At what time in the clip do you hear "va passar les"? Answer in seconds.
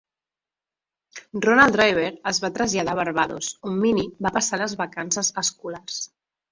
4.29-4.79